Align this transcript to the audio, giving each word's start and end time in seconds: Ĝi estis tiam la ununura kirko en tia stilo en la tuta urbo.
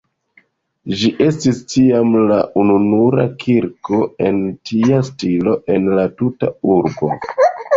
Ĝi 1.01 1.09
estis 1.25 1.59
tiam 1.73 2.15
la 2.31 2.39
ununura 2.63 3.27
kirko 3.45 4.01
en 4.31 4.41
tia 4.71 5.03
stilo 5.11 5.55
en 5.77 5.87
la 6.01 6.09
tuta 6.23 6.51
urbo. 6.79 7.13